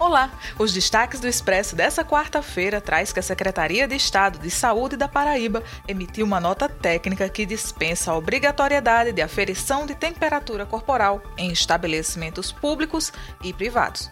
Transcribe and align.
Olá! 0.00 0.30
Os 0.56 0.72
destaques 0.72 1.18
do 1.18 1.26
Expresso 1.26 1.74
dessa 1.74 2.04
quarta-feira 2.04 2.80
traz 2.80 3.12
que 3.12 3.18
a 3.18 3.22
Secretaria 3.22 3.88
de 3.88 3.96
Estado 3.96 4.38
de 4.38 4.48
Saúde 4.48 4.96
da 4.96 5.08
Paraíba 5.08 5.60
emitiu 5.88 6.24
uma 6.24 6.38
nota 6.38 6.68
técnica 6.68 7.28
que 7.28 7.44
dispensa 7.44 8.12
a 8.12 8.16
obrigatoriedade 8.16 9.10
de 9.10 9.20
aferição 9.20 9.86
de 9.86 9.96
temperatura 9.96 10.64
corporal 10.64 11.20
em 11.36 11.50
estabelecimentos 11.50 12.52
públicos 12.52 13.12
e 13.42 13.52
privados. 13.52 14.08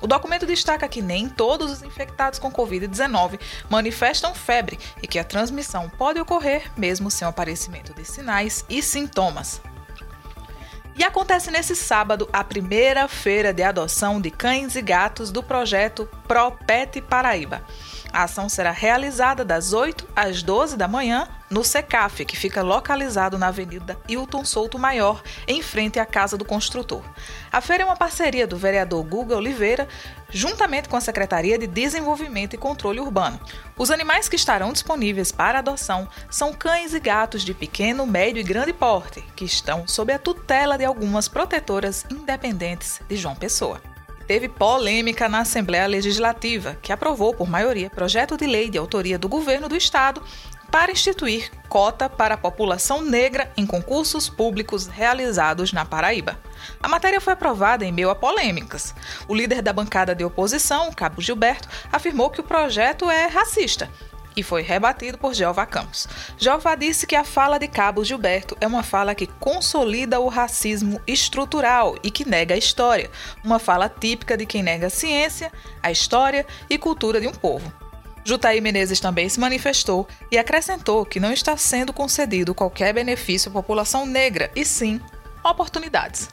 O 0.00 0.08
documento 0.08 0.46
destaca 0.46 0.88
que 0.88 1.00
nem 1.00 1.28
todos 1.28 1.70
os 1.70 1.82
infectados 1.84 2.40
com 2.40 2.50
Covid-19 2.50 3.38
manifestam 3.68 4.34
febre 4.34 4.80
e 5.00 5.06
que 5.06 5.18
a 5.18 5.24
transmissão 5.24 5.88
pode 5.90 6.18
ocorrer 6.18 6.72
mesmo 6.76 7.08
sem 7.08 7.24
o 7.24 7.30
aparecimento 7.30 7.94
de 7.94 8.04
sinais 8.04 8.64
e 8.68 8.82
sintomas. 8.82 9.60
E 10.96 11.04
acontece 11.04 11.50
nesse 11.50 11.74
sábado 11.74 12.28
a 12.32 12.42
primeira 12.44 13.08
feira 13.08 13.52
de 13.52 13.62
adoção 13.62 14.20
de 14.20 14.30
cães 14.30 14.76
e 14.76 14.82
gatos 14.82 15.30
do 15.30 15.42
projeto 15.42 16.08
ProPet 16.26 17.00
Paraíba. 17.02 17.62
A 18.12 18.24
ação 18.24 18.48
será 18.48 18.70
realizada 18.70 19.44
das 19.44 19.72
8 19.72 20.08
às 20.16 20.42
12 20.42 20.76
da 20.76 20.88
manhã 20.88 21.28
no 21.48 21.64
SECAF, 21.64 22.24
que 22.24 22.36
fica 22.36 22.62
localizado 22.62 23.36
na 23.36 23.48
Avenida 23.48 23.98
Hilton 24.08 24.44
Souto 24.44 24.78
Maior, 24.78 25.22
em 25.48 25.60
frente 25.60 25.98
à 25.98 26.06
Casa 26.06 26.36
do 26.36 26.44
Construtor. 26.44 27.02
A 27.50 27.60
feira 27.60 27.82
é 27.82 27.86
uma 27.86 27.96
parceria 27.96 28.46
do 28.46 28.56
vereador 28.56 29.02
Guga 29.04 29.36
Oliveira, 29.36 29.88
juntamente 30.28 30.88
com 30.88 30.96
a 30.96 31.00
Secretaria 31.00 31.58
de 31.58 31.66
Desenvolvimento 31.66 32.54
e 32.54 32.58
Controle 32.58 33.00
Urbano. 33.00 33.40
Os 33.76 33.90
animais 33.90 34.28
que 34.28 34.36
estarão 34.36 34.72
disponíveis 34.72 35.32
para 35.32 35.58
adoção 35.58 36.08
são 36.30 36.52
cães 36.52 36.94
e 36.94 37.00
gatos 37.00 37.42
de 37.42 37.52
pequeno, 37.52 38.06
médio 38.06 38.40
e 38.40 38.44
grande 38.44 38.72
porte, 38.72 39.20
que 39.34 39.44
estão 39.44 39.88
sob 39.88 40.12
a 40.12 40.18
tutela 40.18 40.78
de 40.78 40.84
algumas 40.84 41.26
protetoras 41.26 42.06
independentes 42.10 43.00
de 43.08 43.16
João 43.16 43.34
Pessoa 43.34 43.89
teve 44.30 44.48
polêmica 44.48 45.28
na 45.28 45.40
Assembleia 45.40 45.88
Legislativa, 45.88 46.78
que 46.80 46.92
aprovou 46.92 47.34
por 47.34 47.50
maioria 47.50 47.90
projeto 47.90 48.36
de 48.36 48.46
lei 48.46 48.70
de 48.70 48.78
autoria 48.78 49.18
do 49.18 49.28
governo 49.28 49.68
do 49.68 49.76
estado 49.76 50.22
para 50.70 50.92
instituir 50.92 51.50
cota 51.68 52.08
para 52.08 52.34
a 52.34 52.38
população 52.38 53.02
negra 53.02 53.52
em 53.56 53.66
concursos 53.66 54.28
públicos 54.28 54.86
realizados 54.86 55.72
na 55.72 55.84
Paraíba. 55.84 56.38
A 56.80 56.86
matéria 56.86 57.20
foi 57.20 57.32
aprovada 57.32 57.84
em 57.84 57.90
meio 57.90 58.08
a 58.08 58.14
polêmicas. 58.14 58.94
O 59.26 59.34
líder 59.34 59.62
da 59.62 59.72
bancada 59.72 60.14
de 60.14 60.22
oposição, 60.22 60.92
Cabo 60.92 61.20
Gilberto, 61.20 61.68
afirmou 61.90 62.30
que 62.30 62.40
o 62.40 62.44
projeto 62.44 63.10
é 63.10 63.26
racista 63.26 63.90
e 64.40 64.42
foi 64.42 64.62
rebatido 64.62 65.18
por 65.18 65.34
Jeová 65.34 65.66
Campos. 65.66 66.08
Jeová 66.38 66.74
disse 66.74 67.06
que 67.06 67.14
a 67.14 67.24
fala 67.24 67.58
de 67.58 67.68
Cabo 67.68 68.02
Gilberto 68.02 68.56
é 68.60 68.66
uma 68.66 68.82
fala 68.82 69.14
que 69.14 69.26
consolida 69.26 70.18
o 70.18 70.28
racismo 70.28 71.00
estrutural 71.06 71.96
e 72.02 72.10
que 72.10 72.28
nega 72.28 72.54
a 72.54 72.58
história, 72.58 73.10
uma 73.44 73.58
fala 73.58 73.88
típica 73.88 74.36
de 74.36 74.46
quem 74.46 74.62
nega 74.62 74.86
a 74.86 74.90
ciência, 74.90 75.52
a 75.82 75.90
história 75.90 76.46
e 76.68 76.78
cultura 76.78 77.20
de 77.20 77.28
um 77.28 77.32
povo. 77.32 77.70
Jutaí 78.24 78.60
Menezes 78.60 79.00
também 79.00 79.28
se 79.28 79.40
manifestou 79.40 80.08
e 80.30 80.38
acrescentou 80.38 81.04
que 81.04 81.20
não 81.20 81.32
está 81.32 81.56
sendo 81.56 81.92
concedido 81.92 82.54
qualquer 82.54 82.94
benefício 82.94 83.50
à 83.50 83.52
população 83.52 84.06
negra, 84.06 84.50
e 84.56 84.64
sim 84.64 85.00
oportunidades. 85.44 86.28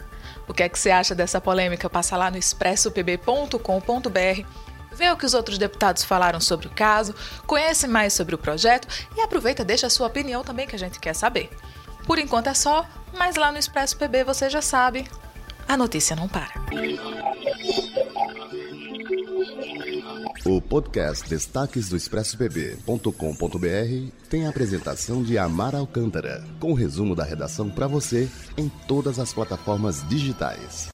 O 0.48 0.54
que 0.54 0.64
é 0.64 0.70
que 0.70 0.80
você 0.80 0.92
acha 0.92 1.14
dessa 1.14 1.42
polêmica? 1.42 1.90
Passa 1.90 2.16
lá 2.16 2.32
no 2.32 2.38
expressopb.com.br, 2.38 4.46
vê 4.98 5.12
o 5.12 5.18
que 5.18 5.26
os 5.26 5.36
outros 5.36 5.58
deputados 5.58 6.04
falaram 6.04 6.42
sobre 6.42 6.68
o 6.68 6.72
caso, 6.72 7.14
conhece 7.46 7.88
mais 7.88 8.14
sobre 8.14 8.34
o 8.34 8.38
projeto 8.38 8.88
e 9.16 9.22
aproveita 9.22 9.64
deixa 9.64 9.88
a 9.88 9.90
sua 9.90 10.08
opinião 10.08 10.44
também 10.44 10.66
que 10.66 10.76
a 10.76 10.80
gente 10.80 11.00
quer 11.00 11.14
saber. 11.14 11.50
Por 12.06 12.18
enquanto 12.18 12.48
é 12.48 12.54
só, 12.54 12.86
mas 13.14 13.36
lá 13.36 13.52
no 13.52 13.60
Expresso 13.60 13.98
PB 13.98 14.24
você 14.24 14.50
já 14.50 14.62
sabe, 14.62 15.08
a 15.68 15.78
notícia 15.78 16.16
não 16.16 16.28
para. 16.28 16.54
O 20.46 20.62
podcast 20.62 21.30
Destaques 21.30 21.90
do 21.90 21.98
ExpressoBB.com.br 21.98 24.12
tem 24.30 24.48
a 24.48 24.50
apresentação 24.50 25.22
de 25.22 25.38
Amara 25.38 25.78
Alcântara, 25.78 26.44
com 26.60 26.74
resumo 26.74 27.14
da 27.14 27.24
redação 27.24 27.70
para 27.70 27.86
você 27.86 28.30
em 28.58 28.70
todas 28.88 29.20
as 29.20 29.34
plataformas 29.34 30.08
digitais. 30.08 30.88